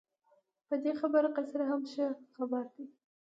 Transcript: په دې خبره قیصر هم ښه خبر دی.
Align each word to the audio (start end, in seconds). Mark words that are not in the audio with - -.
په 0.67 0.75
دې 0.83 0.91
خبره 0.99 1.27
قیصر 1.35 1.61
هم 1.69 1.81
ښه 1.91 2.07
خبر 2.35 2.63
دی. 2.73 2.85